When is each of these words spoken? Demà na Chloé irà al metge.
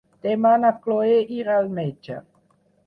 Demà 0.27 0.53
na 0.61 0.71
Chloé 0.87 1.21
irà 1.39 1.61
al 1.61 1.71
metge. 1.81 2.21